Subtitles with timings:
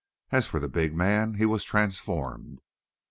[0.31, 2.63] As for the big man, he was transformed.